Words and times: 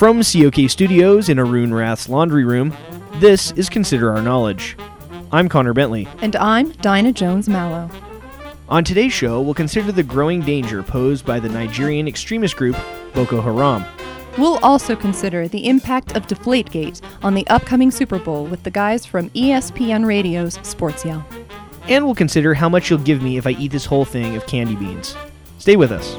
From 0.00 0.22
COK 0.22 0.70
Studios 0.70 1.28
in 1.28 1.38
Arun 1.38 1.74
Rath's 1.74 2.08
laundry 2.08 2.42
room, 2.42 2.74
this 3.16 3.50
is 3.50 3.68
Consider 3.68 4.10
Our 4.10 4.22
Knowledge. 4.22 4.74
I'm 5.30 5.46
Connor 5.46 5.74
Bentley. 5.74 6.08
And 6.22 6.34
I'm 6.36 6.72
Dinah 6.72 7.12
Jones 7.12 7.50
Mallow. 7.50 7.90
On 8.70 8.82
today's 8.82 9.12
show, 9.12 9.42
we'll 9.42 9.52
consider 9.52 9.92
the 9.92 10.02
growing 10.02 10.40
danger 10.40 10.82
posed 10.82 11.26
by 11.26 11.38
the 11.38 11.50
Nigerian 11.50 12.08
extremist 12.08 12.56
group 12.56 12.78
Boko 13.12 13.42
Haram. 13.42 13.84
We'll 14.38 14.56
also 14.62 14.96
consider 14.96 15.48
the 15.48 15.68
impact 15.68 16.16
of 16.16 16.26
Deflategate 16.26 17.02
on 17.22 17.34
the 17.34 17.46
upcoming 17.48 17.90
Super 17.90 18.18
Bowl 18.18 18.46
with 18.46 18.62
the 18.62 18.70
guys 18.70 19.04
from 19.04 19.28
ESPN 19.30 20.06
Radio's 20.06 20.54
Sports 20.66 21.04
Yell. 21.04 21.22
And 21.88 22.06
we'll 22.06 22.14
consider 22.14 22.54
how 22.54 22.70
much 22.70 22.88
you'll 22.88 23.00
give 23.00 23.20
me 23.20 23.36
if 23.36 23.46
I 23.46 23.50
eat 23.50 23.70
this 23.70 23.84
whole 23.84 24.06
thing 24.06 24.34
of 24.34 24.46
candy 24.46 24.76
beans. 24.76 25.14
Stay 25.58 25.76
with 25.76 25.92
us. 25.92 26.16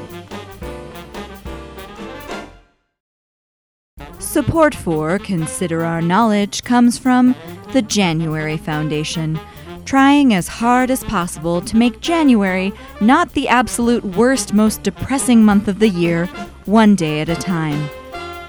Support 4.41 4.73
for 4.73 5.19
Consider 5.19 5.85
Our 5.85 6.01
Knowledge 6.01 6.63
comes 6.63 6.97
from 6.97 7.35
the 7.73 7.81
January 7.83 8.57
Foundation, 8.57 9.39
trying 9.85 10.33
as 10.33 10.47
hard 10.47 10.89
as 10.89 11.03
possible 11.03 11.61
to 11.61 11.77
make 11.77 12.01
January 12.01 12.73
not 12.99 13.33
the 13.33 13.47
absolute 13.47 14.03
worst, 14.03 14.51
most 14.51 14.81
depressing 14.81 15.43
month 15.43 15.67
of 15.67 15.77
the 15.77 15.89
year, 15.89 16.25
one 16.65 16.95
day 16.95 17.21
at 17.21 17.29
a 17.29 17.35
time. 17.35 17.87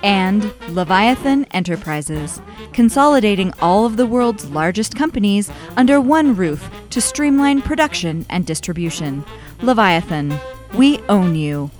And 0.02 0.50
Leviathan 0.70 1.44
Enterprises, 1.50 2.40
consolidating 2.72 3.52
all 3.60 3.84
of 3.84 3.98
the 3.98 4.06
world's 4.06 4.48
largest 4.48 4.96
companies 4.96 5.52
under 5.76 6.00
one 6.00 6.34
roof 6.34 6.70
to 6.88 7.02
streamline 7.02 7.60
production 7.60 8.24
and 8.30 8.46
distribution. 8.46 9.26
Leviathan, 9.60 10.32
we 10.72 11.00
own 11.10 11.34
you. 11.34 11.70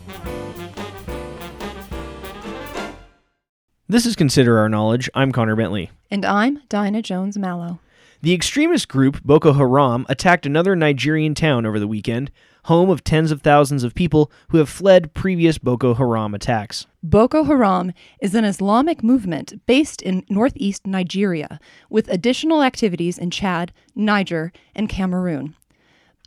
This 3.92 4.06
is 4.06 4.16
Consider 4.16 4.56
Our 4.58 4.70
Knowledge. 4.70 5.10
I'm 5.14 5.32
Connor 5.32 5.54
Bentley. 5.54 5.90
And 6.10 6.24
I'm 6.24 6.62
Dinah 6.70 7.02
Jones 7.02 7.36
Mallow. 7.36 7.78
The 8.22 8.32
extremist 8.32 8.88
group 8.88 9.22
Boko 9.22 9.52
Haram 9.52 10.06
attacked 10.08 10.46
another 10.46 10.74
Nigerian 10.74 11.34
town 11.34 11.66
over 11.66 11.78
the 11.78 11.86
weekend, 11.86 12.30
home 12.64 12.88
of 12.88 13.04
tens 13.04 13.30
of 13.30 13.42
thousands 13.42 13.84
of 13.84 13.94
people 13.94 14.32
who 14.48 14.56
have 14.56 14.70
fled 14.70 15.12
previous 15.12 15.58
Boko 15.58 15.92
Haram 15.92 16.34
attacks. 16.34 16.86
Boko 17.02 17.44
Haram 17.44 17.92
is 18.18 18.34
an 18.34 18.46
Islamic 18.46 19.04
movement 19.04 19.60
based 19.66 20.00
in 20.00 20.24
northeast 20.30 20.86
Nigeria, 20.86 21.60
with 21.90 22.08
additional 22.08 22.62
activities 22.62 23.18
in 23.18 23.30
Chad, 23.30 23.74
Niger, 23.94 24.54
and 24.74 24.88
Cameroon. 24.88 25.54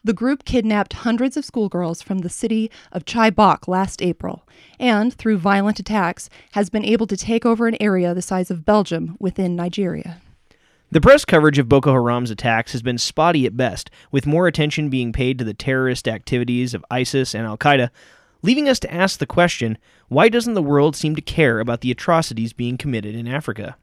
The 0.06 0.14
group 0.14 0.46
kidnapped 0.46 0.94
hundreds 0.94 1.36
of 1.36 1.44
schoolgirls 1.44 2.04
from 2.04 2.20
the 2.20 2.30
city 2.30 2.70
of 2.92 3.06
Chibok 3.06 3.68
last 3.68 4.04
April, 4.04 4.48
and 4.80 5.12
through 5.12 5.40
violent 5.40 5.80
attacks, 5.80 6.30
has 6.52 6.70
been 6.70 6.86
able 6.86 7.08
to 7.08 7.18
take 7.18 7.44
over 7.44 7.66
an 7.66 7.76
area 7.82 8.14
the 8.14 8.22
size 8.22 8.52
of 8.52 8.66
Belgium 8.66 9.18
within 9.20 9.56
Nigeria. 9.56 10.22
The 10.92 11.02
press 11.02 11.26
coverage 11.26 11.58
of 11.58 11.68
Boko 11.68 11.92
Haram's 11.92 12.30
attacks 12.30 12.74
has 12.74 12.84
been 12.84 13.00
spotty 13.00 13.48
at 13.48 13.58
best, 13.58 13.90
with 14.12 14.28
more 14.28 14.46
attention 14.46 14.92
being 14.92 15.12
paid 15.12 15.40
to 15.40 15.44
the 15.44 15.56
terrorist 15.56 16.08
activities 16.08 16.76
of 16.76 16.86
ISIS 16.92 17.34
and 17.34 17.48
Al 17.48 17.58
Qaeda, 17.58 17.90
leaving 18.44 18.70
us 18.70 18.78
to 18.82 18.94
ask 18.94 19.18
the 19.18 19.26
question 19.26 19.76
why 20.08 20.30
doesn't 20.30 20.54
the 20.54 20.62
world 20.62 20.96
seem 20.96 21.16
to 21.16 21.22
care 21.22 21.60
about 21.60 21.82
the 21.82 21.90
atrocities 21.90 22.54
being 22.54 22.78
committed 22.78 23.16
in 23.16 23.28
Africa? 23.28 23.76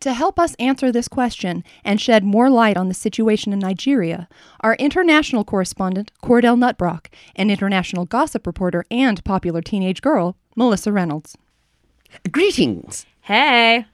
To 0.00 0.12
help 0.12 0.38
us 0.38 0.54
answer 0.56 0.92
this 0.92 1.08
question 1.08 1.64
and 1.82 2.00
shed 2.00 2.24
more 2.24 2.50
light 2.50 2.76
on 2.76 2.88
the 2.88 2.94
situation 2.94 3.52
in 3.52 3.58
Nigeria, 3.58 4.28
our 4.60 4.74
international 4.74 5.44
correspondent, 5.44 6.12
Cordell 6.22 6.58
Nutbrock, 6.58 7.06
and 7.34 7.50
international 7.50 8.04
gossip 8.04 8.46
reporter 8.46 8.84
and 8.90 9.24
popular 9.24 9.62
teenage 9.62 10.02
girl, 10.02 10.36
Melissa 10.56 10.92
Reynolds. 10.92 11.36
Greetings. 12.30 13.06
Hey. 13.22 13.86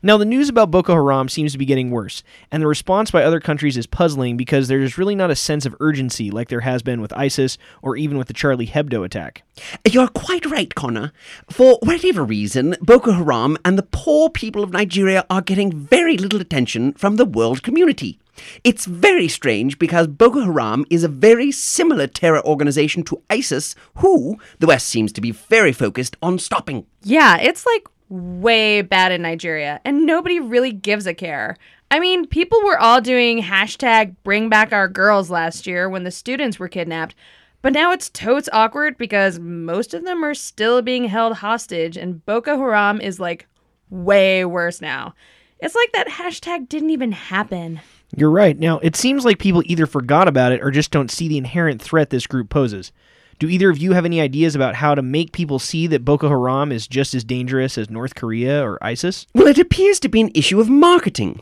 Now, 0.00 0.16
the 0.16 0.24
news 0.24 0.48
about 0.48 0.70
Boko 0.70 0.94
Haram 0.94 1.28
seems 1.28 1.50
to 1.50 1.58
be 1.58 1.64
getting 1.64 1.90
worse, 1.90 2.22
and 2.52 2.62
the 2.62 2.68
response 2.68 3.10
by 3.10 3.24
other 3.24 3.40
countries 3.40 3.76
is 3.76 3.88
puzzling 3.88 4.36
because 4.36 4.68
there's 4.68 4.96
really 4.96 5.16
not 5.16 5.32
a 5.32 5.34
sense 5.34 5.66
of 5.66 5.74
urgency 5.80 6.30
like 6.30 6.48
there 6.48 6.60
has 6.60 6.82
been 6.82 7.00
with 7.00 7.12
ISIS 7.14 7.58
or 7.82 7.96
even 7.96 8.16
with 8.16 8.28
the 8.28 8.32
Charlie 8.32 8.68
Hebdo 8.68 9.04
attack. 9.04 9.42
You're 9.90 10.06
quite 10.06 10.46
right, 10.46 10.72
Connor. 10.72 11.12
For 11.50 11.80
whatever 11.82 12.22
reason, 12.22 12.76
Boko 12.80 13.10
Haram 13.10 13.58
and 13.64 13.76
the 13.76 13.82
poor 13.82 14.30
people 14.30 14.62
of 14.62 14.72
Nigeria 14.72 15.26
are 15.28 15.42
getting 15.42 15.72
very 15.72 16.16
little 16.16 16.40
attention 16.40 16.92
from 16.92 17.16
the 17.16 17.24
world 17.24 17.64
community. 17.64 18.20
It's 18.62 18.86
very 18.86 19.26
strange 19.26 19.80
because 19.80 20.06
Boko 20.06 20.42
Haram 20.42 20.86
is 20.90 21.02
a 21.02 21.08
very 21.08 21.50
similar 21.50 22.06
terror 22.06 22.40
organization 22.46 23.02
to 23.02 23.20
ISIS, 23.28 23.74
who 23.96 24.38
the 24.60 24.68
West 24.68 24.86
seems 24.86 25.10
to 25.14 25.20
be 25.20 25.32
very 25.32 25.72
focused 25.72 26.16
on 26.22 26.38
stopping. 26.38 26.86
Yeah, 27.02 27.36
it's 27.38 27.66
like 27.66 27.88
way 28.08 28.82
bad 28.82 29.12
in 29.12 29.22
Nigeria, 29.22 29.80
and 29.84 30.06
nobody 30.06 30.40
really 30.40 30.72
gives 30.72 31.06
a 31.06 31.14
care. 31.14 31.56
I 31.90 32.00
mean, 32.00 32.26
people 32.26 32.62
were 32.64 32.78
all 32.78 33.00
doing 33.00 33.42
hashtag 33.42 34.14
bring 34.22 34.48
back 34.48 34.72
our 34.72 34.88
girls 34.88 35.30
last 35.30 35.66
year 35.66 35.88
when 35.88 36.04
the 36.04 36.10
students 36.10 36.58
were 36.58 36.68
kidnapped, 36.68 37.14
but 37.62 37.72
now 37.72 37.92
it's 37.92 38.10
totes 38.10 38.48
awkward 38.52 38.98
because 38.98 39.38
most 39.38 39.94
of 39.94 40.04
them 40.04 40.24
are 40.24 40.34
still 40.34 40.82
being 40.82 41.04
held 41.04 41.36
hostage, 41.36 41.96
and 41.96 42.24
Boko 42.24 42.56
Haram 42.58 43.00
is 43.00 43.18
like 43.18 43.46
way 43.90 44.44
worse 44.44 44.80
now. 44.80 45.14
It's 45.60 45.74
like 45.74 45.92
that 45.92 46.08
hashtag 46.08 46.68
didn't 46.68 46.90
even 46.90 47.12
happen. 47.12 47.80
You're 48.16 48.30
right. 48.30 48.58
Now, 48.58 48.78
it 48.78 48.96
seems 48.96 49.24
like 49.24 49.38
people 49.38 49.62
either 49.66 49.86
forgot 49.86 50.28
about 50.28 50.52
it 50.52 50.62
or 50.62 50.70
just 50.70 50.90
don't 50.90 51.10
see 51.10 51.28
the 51.28 51.38
inherent 51.38 51.82
threat 51.82 52.10
this 52.10 52.26
group 52.26 52.48
poses. 52.48 52.92
Do 53.38 53.48
either 53.48 53.70
of 53.70 53.78
you 53.78 53.92
have 53.92 54.04
any 54.04 54.20
ideas 54.20 54.56
about 54.56 54.74
how 54.74 54.96
to 54.96 55.02
make 55.02 55.30
people 55.30 55.60
see 55.60 55.86
that 55.86 56.04
Boko 56.04 56.28
Haram 56.28 56.72
is 56.72 56.88
just 56.88 57.14
as 57.14 57.22
dangerous 57.22 57.78
as 57.78 57.88
North 57.88 58.16
Korea 58.16 58.64
or 58.64 58.82
ISIS? 58.82 59.26
Well, 59.32 59.46
it 59.46 59.60
appears 59.60 60.00
to 60.00 60.08
be 60.08 60.20
an 60.20 60.32
issue 60.34 60.60
of 60.60 60.68
marketing. 60.68 61.40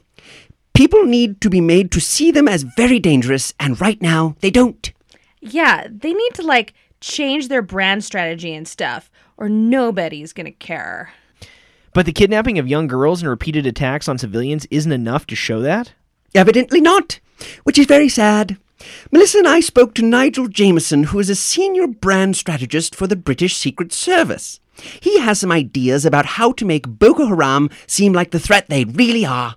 People 0.74 1.04
need 1.04 1.40
to 1.40 1.48
be 1.48 1.62
made 1.62 1.90
to 1.92 2.00
see 2.00 2.30
them 2.30 2.48
as 2.48 2.64
very 2.64 2.98
dangerous, 2.98 3.54
and 3.58 3.80
right 3.80 4.00
now 4.02 4.36
they 4.40 4.50
don't. 4.50 4.92
Yeah, 5.40 5.86
they 5.90 6.12
need 6.12 6.34
to 6.34 6.42
like 6.42 6.74
change 7.00 7.48
their 7.48 7.62
brand 7.62 8.04
strategy 8.04 8.52
and 8.52 8.68
stuff, 8.68 9.10
or 9.38 9.48
nobody's 9.48 10.34
gonna 10.34 10.52
care. 10.52 11.14
But 11.94 12.04
the 12.04 12.12
kidnapping 12.12 12.58
of 12.58 12.68
young 12.68 12.88
girls 12.88 13.22
and 13.22 13.30
repeated 13.30 13.66
attacks 13.66 14.06
on 14.06 14.18
civilians 14.18 14.66
isn't 14.70 14.92
enough 14.92 15.26
to 15.28 15.34
show 15.34 15.62
that? 15.62 15.94
Evidently 16.34 16.82
not, 16.82 17.20
which 17.64 17.78
is 17.78 17.86
very 17.86 18.10
sad. 18.10 18.58
Melissa 19.10 19.38
and 19.38 19.48
I 19.48 19.60
spoke 19.60 19.94
to 19.94 20.02
Nigel 20.02 20.48
Jameson, 20.48 21.04
who 21.04 21.18
is 21.18 21.30
a 21.30 21.34
senior 21.34 21.86
brand 21.86 22.36
strategist 22.36 22.94
for 22.94 23.06
the 23.06 23.16
British 23.16 23.56
Secret 23.56 23.92
Service. 23.92 24.60
He 25.00 25.20
has 25.20 25.40
some 25.40 25.52
ideas 25.52 26.04
about 26.04 26.26
how 26.26 26.52
to 26.52 26.64
make 26.64 26.86
Boko 26.86 27.26
Haram 27.26 27.70
seem 27.86 28.12
like 28.12 28.30
the 28.30 28.38
threat 28.38 28.68
they 28.68 28.84
really 28.84 29.24
are. 29.24 29.56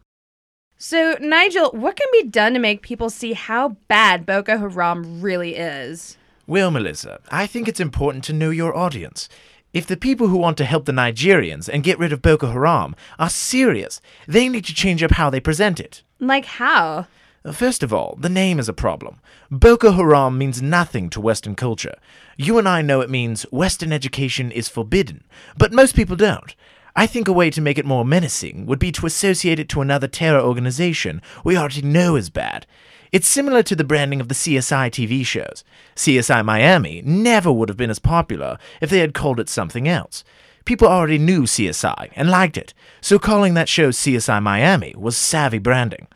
So, 0.78 1.18
Nigel, 1.20 1.72
what 1.72 1.98
can 1.98 2.08
be 2.14 2.24
done 2.24 2.54
to 2.54 2.60
make 2.60 2.82
people 2.82 3.10
see 3.10 3.34
how 3.34 3.76
bad 3.90 4.26
Boko 4.26 4.58
Haram 4.58 5.20
really 5.20 5.56
is? 5.56 6.18
Well, 6.48 6.72
Melissa, 6.72 7.20
I 7.30 7.48
think 7.48 7.68
it's 7.68 7.82
important 7.82 8.24
to 8.26 8.34
know 8.34 8.50
your 8.50 8.76
audience. 8.76 9.28
If 9.74 9.86
the 9.86 9.98
people 9.98 10.30
who 10.30 10.38
want 10.38 10.58
to 10.58 10.66
help 10.66 10.86
the 10.86 10.94
Nigerians 10.94 11.70
and 11.72 11.84
get 11.84 12.00
rid 12.00 12.12
of 12.12 12.22
Boko 12.22 12.48
Haram 12.48 12.96
are 13.20 13.30
serious, 13.30 14.02
they 14.28 14.50
need 14.50 14.66
to 14.66 14.74
change 14.74 15.04
up 15.04 15.12
how 15.12 15.30
they 15.30 15.40
present 15.40 15.80
it. 15.80 16.02
Like 16.18 16.46
how? 16.46 17.08
First 17.54 17.84
of 17.84 17.94
all, 17.94 18.18
the 18.20 18.28
name 18.28 18.60
is 18.60 18.68
a 18.68 18.74
problem. 18.74 19.22
Boko 19.50 19.92
Haram 19.92 20.38
means 20.38 20.62
nothing 20.62 21.10
to 21.12 21.22
Western 21.22 21.56
culture. 21.56 21.96
You 22.36 22.58
and 22.58 22.68
I 22.68 22.82
know 22.82 23.00
it 23.00 23.10
means 23.10 23.44
Western 23.44 23.94
education 23.94 24.52
is 24.52 24.68
forbidden, 24.68 25.24
but 25.58 25.72
most 25.72 25.96
people 25.96 26.18
don't. 26.18 26.54
I 26.98 27.08
think 27.08 27.30
a 27.30 27.34
way 27.34 27.50
to 27.52 27.62
make 27.62 27.78
it 27.78 27.86
more 27.86 28.04
menacing 28.04 28.66
would 28.66 28.80
be 28.80 28.92
to 28.92 29.06
associate 29.06 29.58
it 29.58 29.70
to 29.70 29.80
another 29.80 30.08
terror 30.08 30.42
organization 30.42 31.22
we 31.46 31.56
already 31.56 31.82
know 31.82 32.18
is 32.18 32.30
bad. 32.30 32.68
It's 33.14 33.28
similar 33.28 33.64
to 33.64 33.76
the 33.76 33.86
branding 33.86 34.20
of 34.20 34.28
the 34.28 34.36
CSI 34.36 34.92
TV 34.92 35.26
shows. 35.26 35.64
CSI 35.96 36.44
Miami 36.44 37.02
never 37.06 37.54
would 37.54 37.70
have 37.70 37.78
been 37.78 37.90
as 37.90 38.00
popular 38.00 38.58
if 38.82 38.90
they 38.90 39.00
had 39.00 39.14
called 39.14 39.40
it 39.40 39.48
something 39.48 39.88
else. 39.88 40.26
People 40.66 40.90
already 40.90 41.18
knew 41.18 41.44
CSI 41.44 42.12
and 42.18 42.30
liked 42.30 42.58
it, 42.58 42.74
so 43.00 43.18
calling 43.18 43.54
that 43.54 43.70
show 43.70 43.90
CSI 43.90 44.44
Miami 44.44 44.94
was 44.98 45.16
savvy 45.16 45.58
branding. 45.58 46.08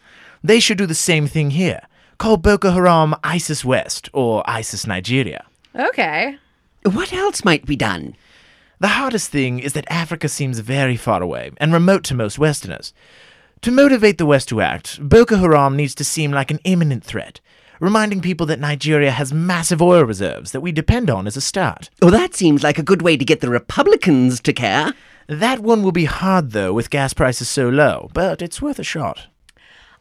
They 0.43 0.59
should 0.59 0.77
do 0.77 0.85
the 0.85 0.93
same 0.93 1.27
thing 1.27 1.51
here. 1.51 1.81
Call 2.17 2.37
Boko 2.37 2.71
Haram 2.71 3.15
ISIS 3.23 3.63
West 3.63 4.09
or 4.13 4.43
ISIS 4.49 4.85
Nigeria. 4.85 5.45
Okay. 5.73 6.37
What 6.83 7.13
else 7.13 7.45
might 7.45 7.65
be 7.65 7.77
done? 7.77 8.15
The 8.79 8.89
hardest 8.89 9.31
thing 9.31 9.59
is 9.59 9.71
that 9.73 9.89
Africa 9.89 10.27
seems 10.27 10.59
very 10.59 10.97
far 10.97 11.23
away 11.23 11.51
and 11.57 11.71
remote 11.71 12.03
to 12.05 12.13
most 12.13 12.37
Westerners. 12.37 12.93
To 13.61 13.71
motivate 13.71 14.17
the 14.17 14.25
West 14.25 14.49
to 14.49 14.59
act, 14.59 14.99
Boko 15.01 15.37
Haram 15.37 15.77
needs 15.77 15.95
to 15.95 16.03
seem 16.03 16.31
like 16.31 16.51
an 16.51 16.59
imminent 16.65 17.05
threat, 17.05 17.39
reminding 17.79 18.19
people 18.19 18.45
that 18.47 18.59
Nigeria 18.59 19.11
has 19.11 19.31
massive 19.31 19.81
oil 19.81 20.03
reserves 20.03 20.51
that 20.51 20.59
we 20.59 20.73
depend 20.73 21.09
on 21.09 21.25
as 21.25 21.37
a 21.37 21.41
start. 21.41 21.89
Oh, 22.01 22.09
that 22.09 22.35
seems 22.35 22.63
like 22.63 22.77
a 22.77 22.83
good 22.83 23.01
way 23.01 23.15
to 23.15 23.23
get 23.23 23.39
the 23.39 23.49
Republicans 23.49 24.41
to 24.41 24.51
care. 24.51 24.93
That 25.27 25.59
one 25.59 25.81
will 25.83 25.93
be 25.93 26.03
hard, 26.03 26.51
though, 26.51 26.73
with 26.73 26.89
gas 26.89 27.13
prices 27.13 27.47
so 27.47 27.69
low, 27.69 28.09
but 28.13 28.41
it's 28.41 28.61
worth 28.61 28.79
a 28.79 28.83
shot. 28.83 29.27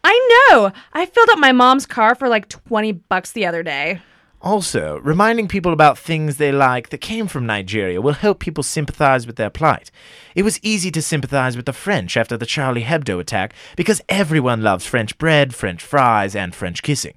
I 0.04 0.46
know! 0.50 0.72
I 0.92 1.06
filled 1.06 1.30
up 1.30 1.38
my 1.38 1.52
mom's 1.52 1.86
car 1.86 2.14
for 2.14 2.28
like 2.28 2.48
20 2.48 2.92
bucks 2.92 3.32
the 3.32 3.46
other 3.46 3.62
day. 3.62 4.00
Also, 4.42 4.98
reminding 5.04 5.46
people 5.46 5.72
about 5.72 5.96
things 5.96 6.36
they 6.36 6.50
like 6.50 6.88
that 6.88 6.98
came 6.98 7.28
from 7.28 7.46
Nigeria 7.46 8.00
will 8.00 8.14
help 8.14 8.40
people 8.40 8.64
sympathize 8.64 9.24
with 9.24 9.36
their 9.36 9.50
plight. 9.50 9.92
It 10.34 10.42
was 10.42 10.58
easy 10.64 10.90
to 10.90 11.00
sympathize 11.00 11.56
with 11.56 11.66
the 11.66 11.72
French 11.72 12.16
after 12.16 12.36
the 12.36 12.44
Charlie 12.44 12.82
Hebdo 12.82 13.20
attack 13.20 13.54
because 13.76 14.02
everyone 14.08 14.60
loves 14.60 14.84
French 14.84 15.16
bread, 15.16 15.54
French 15.54 15.80
fries, 15.80 16.34
and 16.34 16.56
French 16.56 16.82
kissing. 16.82 17.14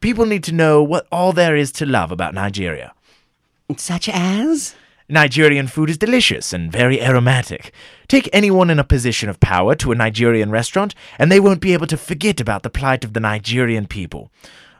People 0.00 0.24
need 0.24 0.44
to 0.44 0.52
know 0.54 0.80
what 0.80 1.08
all 1.10 1.32
there 1.32 1.56
is 1.56 1.72
to 1.72 1.86
love 1.86 2.12
about 2.12 2.32
Nigeria. 2.32 2.92
Such 3.76 4.08
as? 4.08 4.76
Nigerian 5.10 5.68
food 5.68 5.88
is 5.88 5.96
delicious 5.96 6.52
and 6.52 6.70
very 6.70 7.00
aromatic. 7.00 7.72
Take 8.08 8.28
anyone 8.30 8.68
in 8.68 8.78
a 8.78 8.84
position 8.84 9.30
of 9.30 9.40
power 9.40 9.74
to 9.76 9.90
a 9.90 9.94
Nigerian 9.94 10.50
restaurant, 10.50 10.94
and 11.18 11.32
they 11.32 11.40
won't 11.40 11.62
be 11.62 11.72
able 11.72 11.86
to 11.86 11.96
forget 11.96 12.42
about 12.42 12.62
the 12.62 12.68
plight 12.68 13.04
of 13.04 13.14
the 13.14 13.20
Nigerian 13.20 13.86
people. 13.86 14.30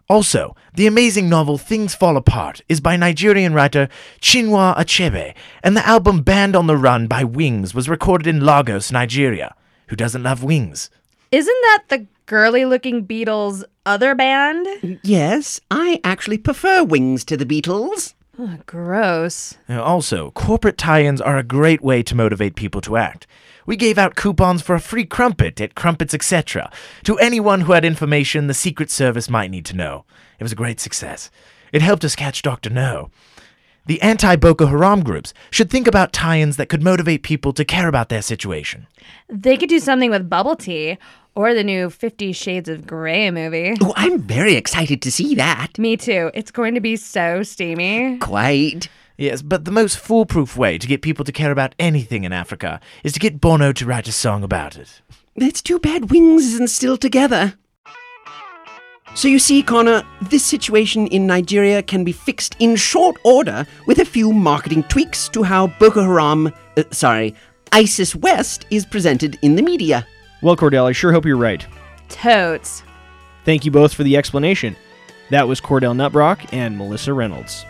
Also, 0.06 0.54
the 0.74 0.86
amazing 0.86 1.30
novel 1.30 1.56
Things 1.56 1.94
Fall 1.94 2.18
Apart 2.18 2.60
is 2.68 2.80
by 2.80 2.96
Nigerian 2.96 3.54
writer 3.54 3.88
Chinua 4.20 4.76
Achebe, 4.76 5.34
and 5.62 5.74
the 5.74 5.86
album 5.86 6.20
Band 6.20 6.54
on 6.54 6.66
the 6.66 6.76
Run 6.76 7.06
by 7.06 7.24
Wings 7.24 7.74
was 7.74 7.88
recorded 7.88 8.26
in 8.26 8.44
Lagos, 8.44 8.92
Nigeria. 8.92 9.54
Who 9.88 9.96
doesn't 9.96 10.22
love 10.22 10.42
Wings? 10.42 10.90
Isn't 11.32 11.60
that 11.62 11.84
the 11.88 12.06
girly 12.26 12.66
looking 12.66 13.06
Beatles 13.06 13.64
other 13.86 14.14
band? 14.14 15.00
Yes, 15.02 15.60
I 15.70 16.00
actually 16.04 16.38
prefer 16.38 16.84
Wings 16.84 17.24
to 17.24 17.36
the 17.38 17.46
Beatles. 17.46 18.12
Ugh, 18.40 18.64
gross. 18.66 19.58
Also, 19.68 20.30
corporate 20.30 20.78
tie 20.78 21.02
ins 21.02 21.20
are 21.20 21.38
a 21.38 21.42
great 21.42 21.82
way 21.82 22.04
to 22.04 22.14
motivate 22.14 22.54
people 22.54 22.80
to 22.82 22.96
act. 22.96 23.26
We 23.66 23.74
gave 23.74 23.98
out 23.98 24.14
coupons 24.14 24.62
for 24.62 24.76
a 24.76 24.80
free 24.80 25.04
crumpet 25.04 25.60
at 25.60 25.74
Crumpets 25.74 26.14
Etc. 26.14 26.70
to 27.02 27.18
anyone 27.18 27.62
who 27.62 27.72
had 27.72 27.84
information 27.84 28.46
the 28.46 28.54
Secret 28.54 28.92
Service 28.92 29.28
might 29.28 29.50
need 29.50 29.64
to 29.66 29.76
know. 29.76 30.04
It 30.38 30.44
was 30.44 30.52
a 30.52 30.56
great 30.56 30.78
success. 30.78 31.30
It 31.72 31.82
helped 31.82 32.04
us 32.04 32.14
catch 32.14 32.42
Dr. 32.42 32.70
No. 32.70 33.10
The 33.88 34.02
anti 34.02 34.36
Boko 34.36 34.66
Haram 34.66 35.02
groups 35.02 35.32
should 35.50 35.70
think 35.70 35.86
about 35.86 36.12
tie 36.12 36.40
ins 36.40 36.58
that 36.58 36.68
could 36.68 36.82
motivate 36.82 37.22
people 37.22 37.54
to 37.54 37.64
care 37.64 37.88
about 37.88 38.10
their 38.10 38.20
situation. 38.20 38.86
They 39.30 39.56
could 39.56 39.70
do 39.70 39.78
something 39.80 40.10
with 40.10 40.28
bubble 40.28 40.56
tea 40.56 40.98
or 41.34 41.54
the 41.54 41.64
new 41.64 41.88
Fifty 41.88 42.32
Shades 42.32 42.68
of 42.68 42.86
Grey 42.86 43.30
movie. 43.30 43.78
Oh, 43.80 43.94
I'm 43.96 44.20
very 44.20 44.56
excited 44.56 45.00
to 45.00 45.10
see 45.10 45.34
that. 45.36 45.78
Me 45.78 45.96
too. 45.96 46.30
It's 46.34 46.50
going 46.50 46.74
to 46.74 46.82
be 46.82 46.96
so 46.96 47.42
steamy. 47.42 48.18
Quite. 48.18 48.90
Yes, 49.16 49.40
but 49.40 49.64
the 49.64 49.70
most 49.70 49.98
foolproof 49.98 50.54
way 50.54 50.76
to 50.76 50.86
get 50.86 51.00
people 51.00 51.24
to 51.24 51.32
care 51.32 51.50
about 51.50 51.74
anything 51.78 52.24
in 52.24 52.32
Africa 52.34 52.80
is 53.02 53.14
to 53.14 53.18
get 53.18 53.40
Bono 53.40 53.72
to 53.72 53.86
write 53.86 54.06
a 54.06 54.12
song 54.12 54.44
about 54.44 54.76
it. 54.76 55.00
It's 55.34 55.62
too 55.62 55.78
bad 55.78 56.10
Wings 56.10 56.44
isn't 56.44 56.68
still 56.68 56.98
together. 56.98 57.54
So 59.18 59.26
you 59.26 59.40
see, 59.40 59.64
Connor, 59.64 60.04
this 60.22 60.44
situation 60.44 61.08
in 61.08 61.26
Nigeria 61.26 61.82
can 61.82 62.04
be 62.04 62.12
fixed 62.12 62.54
in 62.60 62.76
short 62.76 63.16
order 63.24 63.66
with 63.84 63.98
a 63.98 64.04
few 64.04 64.32
marketing 64.32 64.84
tweaks 64.84 65.28
to 65.30 65.42
how 65.42 65.66
Boko 65.80 66.04
Haram, 66.04 66.52
uh, 66.76 66.84
sorry, 66.92 67.34
ISIS 67.72 68.14
West 68.14 68.64
is 68.70 68.86
presented 68.86 69.36
in 69.42 69.56
the 69.56 69.62
media. 69.62 70.06
Well, 70.40 70.56
Cordell, 70.56 70.84
I 70.84 70.92
sure 70.92 71.10
hope 71.10 71.24
you're 71.24 71.36
right. 71.36 71.66
Totes. 72.08 72.84
Thank 73.44 73.64
you 73.64 73.72
both 73.72 73.92
for 73.92 74.04
the 74.04 74.16
explanation. 74.16 74.76
That 75.30 75.48
was 75.48 75.60
Cordell 75.60 75.96
Nutbrock 75.96 76.52
and 76.52 76.78
Melissa 76.78 77.12
Reynolds. 77.12 77.66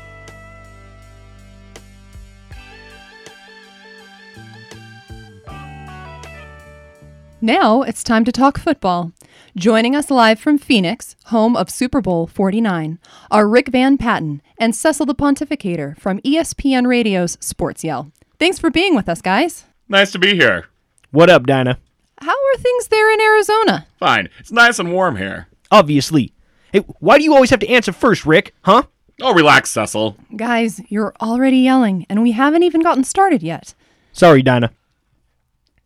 Now 7.40 7.80
it's 7.80 8.04
time 8.04 8.26
to 8.26 8.32
talk 8.32 8.58
football. 8.58 9.14
Joining 9.56 9.96
us 9.96 10.10
live 10.10 10.38
from 10.38 10.58
Phoenix, 10.58 11.16
home 11.26 11.56
of 11.56 11.70
Super 11.70 12.00
Bowl 12.00 12.26
49, 12.26 12.98
are 13.30 13.48
Rick 13.48 13.68
Van 13.68 13.98
Patten 13.98 14.42
and 14.58 14.74
Cecil 14.74 15.06
the 15.06 15.14
Pontificator 15.14 15.98
from 15.98 16.20
ESPN 16.20 16.86
Radio's 16.86 17.36
Sports 17.40 17.82
Yell. 17.82 18.12
Thanks 18.38 18.58
for 18.58 18.70
being 18.70 18.94
with 18.94 19.08
us, 19.08 19.20
guys. 19.20 19.64
Nice 19.88 20.12
to 20.12 20.18
be 20.18 20.34
here. 20.34 20.66
What 21.10 21.30
up, 21.30 21.46
Dinah? 21.46 21.78
How 22.20 22.32
are 22.32 22.58
things 22.58 22.88
there 22.88 23.12
in 23.12 23.20
Arizona? 23.20 23.86
Fine. 23.98 24.28
It's 24.38 24.52
nice 24.52 24.78
and 24.78 24.92
warm 24.92 25.16
here. 25.16 25.48
Obviously. 25.70 26.32
Hey, 26.72 26.80
why 27.00 27.18
do 27.18 27.24
you 27.24 27.34
always 27.34 27.50
have 27.50 27.60
to 27.60 27.68
answer 27.68 27.92
first, 27.92 28.26
Rick? 28.26 28.54
Huh? 28.62 28.82
Oh, 29.20 29.34
relax, 29.34 29.70
Cecil. 29.70 30.16
Guys, 30.36 30.80
you're 30.88 31.14
already 31.20 31.58
yelling, 31.58 32.06
and 32.08 32.22
we 32.22 32.32
haven't 32.32 32.62
even 32.62 32.82
gotten 32.82 33.02
started 33.04 33.42
yet. 33.42 33.74
Sorry, 34.12 34.42
Dinah. 34.42 34.70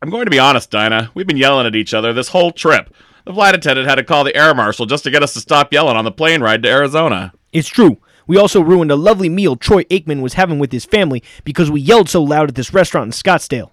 I'm 0.03 0.11
going 0.11 0.25
to 0.25 0.31
be 0.31 0.39
honest, 0.39 0.71
Dinah. 0.71 1.11
We've 1.15 1.27
been 1.27 1.37
yelling 1.37 1.67
at 1.67 1.77
each 1.77 1.95
other 1.95 2.13
this 2.13 2.29
whole 2.29 2.51
trip. 2.51 2.93
The 3.25 3.33
flight 3.33 3.55
attendant 3.55 3.89
had 3.89 3.97
to 3.97 4.05
call 4.05 4.25
the 4.25 4.35
air 4.37 4.55
marshal 4.55 4.87
just 4.87 5.05
to 5.05 5.11
get 5.11 5.23
us 5.23 5.33
to 5.35 5.41
stop 5.41 5.73
yelling 5.73 5.97
on 5.97 6.05
the 6.05 6.11
plane 6.11 6.43
ride 6.43 6.63
to 6.65 6.69
Arizona. 6.69 7.33
It's 7.53 7.69
true. 7.69 7.99
We 8.27 8.37
also 8.37 8.61
ruined 8.61 8.91
a 8.91 8.97
lovely 8.97 9.29
meal 9.29 9.57
Troy 9.57 9.85
Aikman 9.85 10.23
was 10.23 10.35
having 10.35 10.59
with 10.59 10.73
his 10.73 10.85
family 10.85 11.23
because 11.45 11.71
we 11.71 11.81
yelled 11.81 12.09
so 12.09 12.23
loud 12.23 12.49
at 12.49 12.55
this 12.55 12.73
restaurant 12.73 13.07
in 13.07 13.13
Scottsdale. 13.13 13.71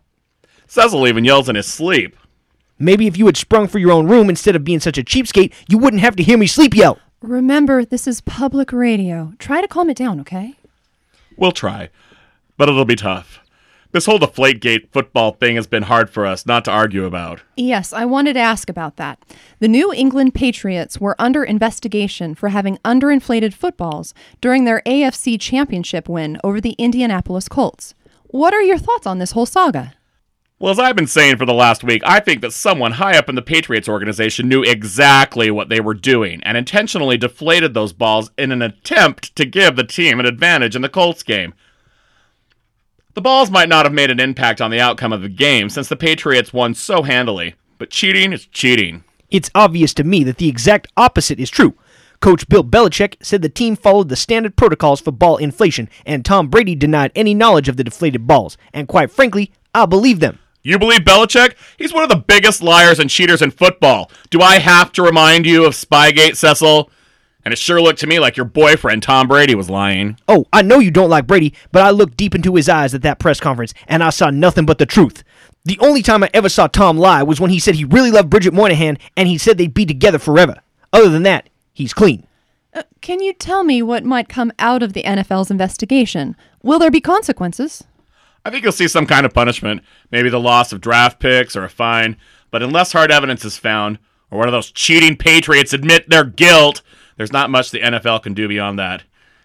Cecil 0.67 1.07
even 1.07 1.25
yells 1.25 1.49
in 1.49 1.55
his 1.55 1.67
sleep. 1.67 2.15
Maybe 2.77 3.07
if 3.07 3.17
you 3.17 3.25
had 3.25 3.37
sprung 3.37 3.67
for 3.67 3.79
your 3.79 3.91
own 3.91 4.07
room 4.07 4.29
instead 4.29 4.55
of 4.55 4.63
being 4.63 4.79
such 4.79 4.97
a 4.97 5.03
cheapskate, 5.03 5.53
you 5.67 5.77
wouldn't 5.77 6.01
have 6.01 6.15
to 6.15 6.23
hear 6.23 6.37
me 6.37 6.47
sleep 6.47 6.75
yell. 6.75 6.99
Remember, 7.21 7.83
this 7.83 8.07
is 8.07 8.21
public 8.21 8.71
radio. 8.71 9.33
Try 9.39 9.61
to 9.61 9.67
calm 9.67 9.89
it 9.89 9.97
down, 9.97 10.19
okay? 10.21 10.55
We'll 11.35 11.51
try, 11.51 11.89
but 12.55 12.69
it'll 12.69 12.85
be 12.85 12.95
tough. 12.95 13.39
This 13.91 14.05
whole 14.05 14.19
Deflategate 14.19 14.91
football 14.91 15.31
thing 15.31 15.55
has 15.55 15.65
been 15.65 15.81
hard 15.81 16.11
for 16.11 16.23
us 16.23 16.45
not 16.45 16.63
to 16.65 16.71
argue 16.71 17.05
about. 17.05 17.41
Yes, 17.57 17.91
I 17.91 18.05
wanted 18.05 18.33
to 18.33 18.39
ask 18.39 18.69
about 18.69 18.97
that. 18.97 19.17
The 19.57 19.67
New 19.67 19.91
England 19.91 20.35
Patriots 20.35 21.01
were 21.01 21.15
under 21.17 21.43
investigation 21.43 22.35
for 22.35 22.49
having 22.49 22.77
underinflated 22.85 23.51
footballs 23.55 24.13
during 24.41 24.65
their 24.65 24.83
AFC 24.85 25.41
championship 25.41 26.07
win 26.07 26.39
over 26.43 26.61
the 26.61 26.75
Indianapolis 26.77 27.47
Colts. 27.47 27.95
What 28.25 28.53
are 28.53 28.61
your 28.61 28.77
thoughts 28.77 29.07
on 29.07 29.17
this 29.17 29.31
whole 29.31 29.47
saga? 29.47 29.95
Well, 30.59 30.71
as 30.71 30.77
I've 30.77 30.95
been 30.95 31.07
saying 31.07 31.37
for 31.37 31.47
the 31.47 31.53
last 31.53 31.83
week, 31.83 32.03
I 32.05 32.19
think 32.19 32.41
that 32.41 32.53
someone 32.53 32.91
high 32.91 33.17
up 33.17 33.27
in 33.27 33.33
the 33.33 33.41
Patriots 33.41 33.89
organization 33.89 34.47
knew 34.47 34.61
exactly 34.61 35.49
what 35.49 35.69
they 35.69 35.79
were 35.79 35.95
doing 35.95 36.43
and 36.43 36.55
intentionally 36.55 37.17
deflated 37.17 37.73
those 37.73 37.93
balls 37.93 38.29
in 38.37 38.51
an 38.51 38.61
attempt 38.61 39.35
to 39.37 39.45
give 39.45 39.75
the 39.75 39.83
team 39.83 40.19
an 40.19 40.27
advantage 40.27 40.75
in 40.75 40.83
the 40.83 40.89
Colts 40.89 41.23
game. 41.23 41.55
The 43.19 43.23
balls 43.23 43.51
might 43.51 43.67
not 43.67 43.85
have 43.85 43.91
made 43.91 44.11
an 44.11 44.21
impact 44.21 44.61
on 44.61 44.71
the 44.71 44.79
outcome 44.79 45.11
of 45.11 45.21
the 45.21 45.27
game 45.27 45.69
since 45.69 45.89
the 45.89 45.97
Patriots 45.97 46.53
won 46.53 46.73
so 46.73 47.03
handily, 47.03 47.55
but 47.77 47.89
cheating 47.89 48.31
is 48.31 48.45
cheating. 48.45 49.03
It's 49.29 49.51
obvious 49.53 49.93
to 49.95 50.05
me 50.05 50.23
that 50.23 50.37
the 50.37 50.47
exact 50.47 50.87
opposite 50.95 51.37
is 51.37 51.49
true. 51.49 51.75
Coach 52.21 52.47
Bill 52.47 52.63
Belichick 52.63 53.15
said 53.21 53.41
the 53.41 53.49
team 53.49 53.75
followed 53.75 54.07
the 54.07 54.15
standard 54.15 54.55
protocols 54.55 55.01
for 55.01 55.11
ball 55.11 55.35
inflation, 55.35 55.89
and 56.05 56.23
Tom 56.23 56.47
Brady 56.47 56.75
denied 56.75 57.11
any 57.13 57.33
knowledge 57.33 57.67
of 57.67 57.75
the 57.75 57.83
deflated 57.83 58.25
balls. 58.25 58.57
And 58.73 58.87
quite 58.87 59.11
frankly, 59.11 59.51
I 59.75 59.85
believe 59.85 60.21
them. 60.21 60.39
You 60.63 60.79
believe 60.79 61.01
Belichick? 61.01 61.55
He's 61.77 61.93
one 61.93 62.03
of 62.03 62.09
the 62.09 62.23
biggest 62.25 62.63
liars 62.63 62.99
and 62.99 63.09
cheaters 63.09 63.41
in 63.41 63.51
football. 63.51 64.09
Do 64.29 64.39
I 64.39 64.59
have 64.59 64.93
to 64.93 65.03
remind 65.03 65.45
you 65.45 65.65
of 65.65 65.73
Spygate, 65.73 66.37
Cecil? 66.37 66.89
And 67.49 67.53
it 67.53 67.57
sure 67.57 67.81
looked 67.81 67.97
to 68.01 68.05
me 68.05 68.19
like 68.19 68.37
your 68.37 68.45
boyfriend, 68.45 69.01
Tom 69.01 69.27
Brady, 69.27 69.55
was 69.55 69.71
lying. 69.71 70.19
Oh, 70.27 70.45
I 70.53 70.61
know 70.61 70.77
you 70.77 70.91
don't 70.91 71.09
like 71.09 71.25
Brady, 71.25 71.55
but 71.71 71.81
I 71.81 71.89
looked 71.89 72.15
deep 72.15 72.35
into 72.35 72.53
his 72.53 72.69
eyes 72.69 72.93
at 72.93 73.01
that 73.01 73.17
press 73.17 73.39
conference, 73.39 73.73
and 73.87 74.03
I 74.03 74.11
saw 74.11 74.29
nothing 74.29 74.67
but 74.67 74.77
the 74.77 74.85
truth. 74.85 75.23
The 75.65 75.79
only 75.79 76.03
time 76.03 76.23
I 76.23 76.29
ever 76.31 76.47
saw 76.47 76.67
Tom 76.67 76.99
lie 76.99 77.23
was 77.23 77.41
when 77.41 77.49
he 77.49 77.57
said 77.57 77.73
he 77.73 77.85
really 77.85 78.11
loved 78.11 78.29
Bridget 78.29 78.53
Moynahan, 78.53 78.99
and 79.17 79.27
he 79.27 79.39
said 79.39 79.57
they'd 79.57 79.73
be 79.73 79.87
together 79.87 80.19
forever. 80.19 80.57
Other 80.93 81.09
than 81.09 81.23
that, 81.23 81.49
he's 81.73 81.91
clean. 81.91 82.27
Uh, 82.71 82.83
can 83.01 83.19
you 83.19 83.33
tell 83.33 83.63
me 83.63 83.81
what 83.81 84.05
might 84.05 84.29
come 84.29 84.51
out 84.59 84.83
of 84.83 84.93
the 84.93 85.01
NFL's 85.01 85.49
investigation? 85.49 86.35
Will 86.61 86.77
there 86.77 86.91
be 86.91 87.01
consequences? 87.01 87.83
I 88.45 88.51
think 88.51 88.61
you'll 88.61 88.73
see 88.73 88.87
some 88.87 89.07
kind 89.07 89.25
of 89.25 89.33
punishment, 89.33 89.81
maybe 90.11 90.29
the 90.29 90.39
loss 90.39 90.71
of 90.71 90.81
draft 90.81 91.19
picks 91.19 91.55
or 91.55 91.63
a 91.63 91.69
fine, 91.69 92.15
but 92.51 92.61
unless 92.61 92.91
hard 92.91 93.11
evidence 93.11 93.43
is 93.43 93.57
found, 93.57 93.97
or 94.29 94.37
one 94.37 94.47
of 94.47 94.51
those 94.51 94.69
cheating 94.69 95.17
Patriots 95.17 95.73
admit 95.73 96.11
their 96.11 96.25
guilt, 96.25 96.83
there's 97.19 97.33
not 97.33 97.49
much 97.49 97.69
the 97.69 97.81
NFL 97.81 98.23
can 98.23 98.33
do 98.33 98.47
beyond 98.47 98.79
that. 98.79 99.03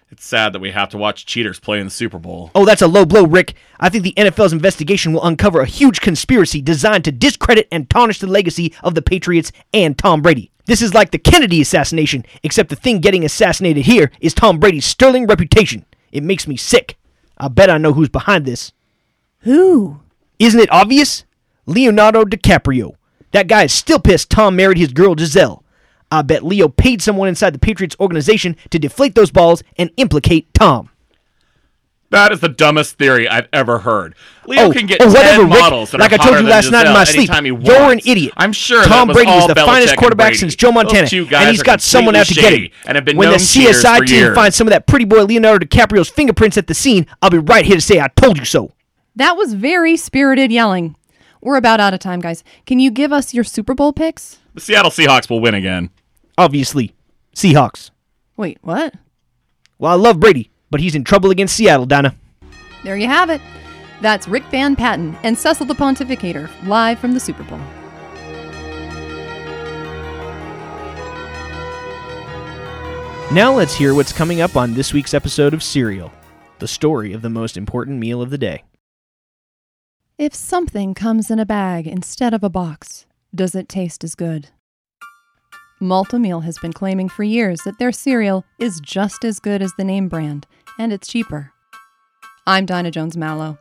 It's 0.09 0.25
sad 0.25 0.53
that 0.53 0.61
we 0.61 0.71
have 0.71 0.87
to 0.91 0.97
watch 0.97 1.25
cheaters 1.25 1.59
play 1.59 1.77
in 1.77 1.87
the 1.87 1.91
Super 1.91 2.17
Bowl. 2.17 2.49
Oh, 2.55 2.63
that's 2.63 2.81
a 2.81 2.87
low 2.87 3.03
blow, 3.05 3.25
Rick. 3.25 3.55
I 3.81 3.89
think 3.89 4.05
the 4.05 4.13
NFL's 4.13 4.53
investigation 4.53 5.11
will 5.11 5.25
uncover 5.25 5.59
a 5.59 5.65
huge 5.65 5.99
conspiracy 5.99 6.61
designed 6.61 7.03
to 7.03 7.11
discredit 7.11 7.67
and 7.73 7.89
tarnish 7.89 8.19
the 8.19 8.27
legacy 8.27 8.73
of 8.81 8.95
the 8.95 9.01
Patriots 9.01 9.51
and 9.73 9.97
Tom 9.97 10.21
Brady. 10.21 10.51
This 10.67 10.81
is 10.81 10.93
like 10.93 11.11
the 11.11 11.17
Kennedy 11.17 11.59
assassination, 11.59 12.25
except 12.43 12.69
the 12.69 12.77
thing 12.77 13.01
getting 13.01 13.25
assassinated 13.25 13.85
here 13.85 14.09
is 14.21 14.33
Tom 14.33 14.57
Brady's 14.57 14.85
sterling 14.85 15.27
reputation. 15.27 15.83
It 16.13 16.23
makes 16.23 16.47
me 16.47 16.55
sick. 16.55 16.97
I 17.37 17.49
bet 17.49 17.69
I 17.69 17.77
know 17.77 17.91
who's 17.91 18.07
behind 18.07 18.45
this. 18.45 18.71
Who? 19.39 19.99
Isn't 20.39 20.61
it 20.61 20.71
obvious? 20.71 21.25
Leonardo 21.65 22.23
DiCaprio. 22.23 22.95
That 23.33 23.49
guy 23.49 23.63
is 23.63 23.73
still 23.73 23.99
pissed 23.99 24.29
Tom 24.29 24.55
married 24.55 24.77
his 24.77 24.93
girl 24.93 25.13
Gisele. 25.15 25.61
Uh, 26.15 26.19
I 26.19 26.21
bet 26.21 26.43
Leo 26.43 26.69
paid 26.69 27.01
someone 27.01 27.27
inside 27.27 27.53
the 27.53 27.59
Patriots 27.59 27.95
organization 27.99 28.55
to 28.69 28.79
deflate 28.79 29.15
those 29.15 29.31
balls 29.31 29.63
and 29.77 29.91
implicate 29.97 30.53
Tom. 30.53 30.89
That 32.11 32.31
is 32.31 32.39
the 32.39 32.47
dumbest 32.47 32.97
theory 32.97 33.27
I've 33.27 33.47
ever 33.51 33.79
heard. 33.79 34.15
Leo 34.47 34.65
Oh, 34.67 34.71
can 34.71 34.85
get 34.85 35.01
oh, 35.01 35.05
10 35.05 35.13
whatever, 35.13 35.41
Rick. 35.41 35.49
models 35.59 35.91
that 35.91 35.99
Like 35.99 36.11
are 36.11 36.15
I 36.15 36.17
told 36.17 36.21
hotter 36.29 36.35
you 36.37 36.43
than 36.43 36.51
last 36.51 36.71
night 36.71 36.85
in 36.87 36.93
my 36.93 36.99
Gisele 37.01 37.13
sleep, 37.13 37.29
anytime 37.31 37.45
he 37.45 37.51
you're 37.67 37.91
an 37.91 37.99
idiot. 38.05 38.33
I'm 38.37 38.53
sure 38.53 38.83
Tom 38.85 39.07
that 39.09 39.13
Brady 39.15 39.31
was 39.31 39.35
was 39.35 39.41
all 39.41 39.47
the 39.49 39.53
Belichick 39.55 39.65
finest 39.65 39.97
quarterback 39.97 40.35
since 40.35 40.55
Joe 40.55 40.71
Montana, 40.71 41.07
two 41.07 41.27
and 41.35 41.49
he's 41.49 41.63
got 41.63 41.81
someone 41.81 42.15
out 42.15 42.27
to 42.27 42.33
get 42.35 42.43
him. 42.45 42.49
shady 42.51 42.73
And 42.87 42.95
have 42.95 43.03
been 43.03 43.17
when 43.17 43.31
the 43.31 43.37
CSI 43.37 44.05
team 44.05 44.17
years. 44.17 44.35
finds 44.35 44.55
some 44.55 44.67
of 44.67 44.71
that 44.71 44.87
pretty 44.87 45.03
boy 45.05 45.23
Leonardo 45.25 45.65
DiCaprio's 45.65 46.09
fingerprints 46.09 46.57
at 46.57 46.67
the 46.67 46.73
scene, 46.73 47.07
I'll 47.21 47.31
be 47.31 47.39
right 47.39 47.65
here 47.65 47.75
to 47.75 47.81
say 47.81 47.99
I 47.99 48.07
told 48.15 48.37
you 48.37 48.45
so. 48.45 48.71
That 49.15 49.35
was 49.35 49.53
very 49.53 49.97
spirited 49.97 50.51
yelling. 50.51 50.95
We're 51.41 51.57
about 51.57 51.79
out 51.79 51.93
of 51.93 51.99
time, 51.99 52.21
guys. 52.21 52.43
Can 52.65 52.79
you 52.79 52.91
give 52.91 53.11
us 53.11 53.33
your 53.33 53.43
Super 53.43 53.73
Bowl 53.73 53.91
picks? 53.93 54.39
The 54.53 54.61
Seattle 54.61 54.91
Seahawks 54.91 55.29
will 55.29 55.41
win 55.41 55.53
again. 55.53 55.89
Obviously, 56.37 56.93
Seahawks. 57.33 57.91
Wait, 58.35 58.57
what? 58.61 58.93
Well, 59.79 59.91
I 59.91 59.95
love 59.95 60.19
Brady, 60.19 60.49
but 60.69 60.81
he's 60.81 60.95
in 60.95 61.03
trouble 61.03 61.31
against 61.31 61.55
Seattle, 61.55 61.85
Donna. 61.85 62.15
There 62.83 62.97
you 62.97 63.07
have 63.07 63.29
it. 63.29 63.41
That's 64.01 64.27
Rick 64.27 64.43
Van 64.45 64.75
Patten 64.75 65.15
and 65.23 65.37
Cecil 65.37 65.65
the 65.65 65.73
Pontificator 65.73 66.49
live 66.67 66.99
from 66.99 67.13
the 67.13 67.19
Super 67.19 67.43
Bowl. 67.43 67.59
Now 73.31 73.53
let's 73.53 73.73
hear 73.73 73.93
what's 73.93 74.13
coming 74.13 74.41
up 74.41 74.55
on 74.55 74.73
this 74.73 74.93
week's 74.93 75.13
episode 75.13 75.53
of 75.53 75.63
Serial, 75.63 76.11
the 76.59 76.67
story 76.67 77.13
of 77.13 77.21
the 77.21 77.29
most 77.29 77.57
important 77.57 77.97
meal 77.97 78.21
of 78.21 78.29
the 78.29 78.37
day. 78.37 78.63
If 80.17 80.35
something 80.35 80.93
comes 80.93 81.31
in 81.31 81.39
a 81.39 81.45
bag 81.45 81.87
instead 81.87 82.33
of 82.33 82.43
a 82.43 82.49
box, 82.49 83.05
does 83.33 83.55
it 83.55 83.67
taste 83.67 84.03
as 84.03 84.15
good? 84.15 84.49
Malt-O-Meal 85.81 86.39
has 86.39 86.57
been 86.57 86.71
claiming 86.71 87.09
for 87.09 87.23
years 87.23 87.59
that 87.65 87.79
their 87.79 87.91
cereal 87.91 88.45
is 88.59 88.79
just 88.79 89.25
as 89.25 89.41
good 89.41 89.61
as 89.61 89.73
the 89.73 89.83
name 89.83 90.07
brand, 90.07 90.47
and 90.79 90.93
it's 90.93 91.05
cheaper. 91.05 91.51
I'm 92.47 92.65
Dinah 92.65 92.91
Jones 92.91 93.17
Mallow. 93.17 93.57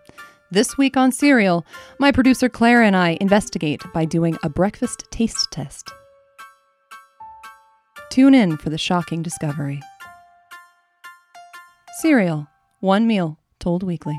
This 0.52 0.78
week 0.78 0.96
on 0.96 1.10
Cereal, 1.10 1.66
my 1.98 2.12
producer 2.12 2.48
Claire 2.48 2.82
and 2.82 2.94
I 2.94 3.18
investigate 3.20 3.82
by 3.92 4.04
doing 4.04 4.38
a 4.44 4.48
breakfast 4.48 5.04
taste 5.10 5.48
test. 5.50 5.90
Tune 8.10 8.32
in 8.34 8.58
for 8.58 8.70
the 8.70 8.78
shocking 8.78 9.20
discovery. 9.20 9.80
Cereal, 11.98 12.46
one 12.78 13.08
meal 13.08 13.38
told 13.58 13.82
weekly. 13.82 14.16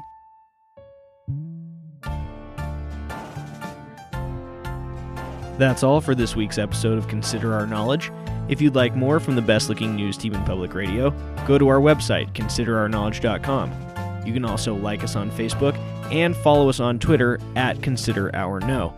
That's 5.57 5.83
all 5.83 6.01
for 6.01 6.15
this 6.15 6.35
week's 6.35 6.57
episode 6.57 6.97
of 6.97 7.07
Consider 7.07 7.53
Our 7.53 7.65
Knowledge. 7.65 8.11
If 8.49 8.61
you'd 8.61 8.75
like 8.75 8.95
more 8.95 9.19
from 9.19 9.35
the 9.35 9.41
best 9.41 9.69
looking 9.69 9.95
news 9.95 10.17
team 10.17 10.33
in 10.33 10.43
public 10.43 10.73
radio, 10.73 11.11
go 11.47 11.57
to 11.57 11.67
our 11.67 11.79
website, 11.79 12.33
considerourknowledge.com. 12.33 14.25
You 14.25 14.33
can 14.33 14.45
also 14.45 14.75
like 14.75 15.03
us 15.03 15.15
on 15.15 15.31
Facebook 15.31 15.77
and 16.11 16.35
follow 16.35 16.69
us 16.69 16.79
on 16.79 16.99
Twitter 16.99 17.39
at 17.55 17.81
Consider 17.81 18.35
Our 18.35 18.59
Know. 18.59 18.93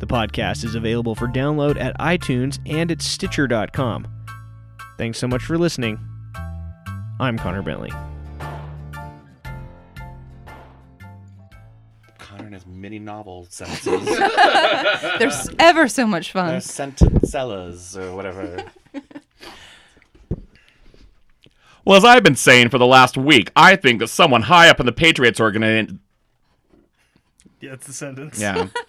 The 0.00 0.06
podcast 0.06 0.64
is 0.64 0.74
available 0.74 1.14
for 1.14 1.26
download 1.26 1.80
at 1.80 1.98
iTunes 1.98 2.58
and 2.66 2.90
at 2.90 3.00
Stitcher.com. 3.00 4.06
Thanks 4.98 5.18
so 5.18 5.26
much 5.26 5.42
for 5.42 5.56
listening. 5.56 5.98
I'm 7.18 7.38
Connor 7.38 7.62
Bentley. 7.62 7.92
Connor 12.34 12.46
and 12.46 12.54
his 12.54 12.66
mini 12.66 12.98
novel 12.98 13.46
sentences. 13.50 14.04
They're 14.06 15.54
ever 15.58 15.88
so 15.88 16.06
much 16.06 16.32
fun. 16.32 16.48
They're 16.48 16.60
sentence 16.60 17.30
sellers 17.30 17.96
or 17.96 18.14
whatever. 18.14 18.64
Well, 21.86 21.98
as 21.98 22.04
I've 22.06 22.22
been 22.22 22.34
saying 22.34 22.70
for 22.70 22.78
the 22.78 22.86
last 22.86 23.18
week, 23.18 23.50
I 23.54 23.76
think 23.76 23.98
that 23.98 24.06
someone 24.06 24.40
high 24.40 24.70
up 24.70 24.80
in 24.80 24.86
the 24.86 24.92
Patriots 24.92 25.38
organization. 25.38 26.00
Yeah, 27.60 27.74
it's 27.74 27.86
the 27.86 27.92
sentence. 27.92 28.40
Yeah. 28.40 28.68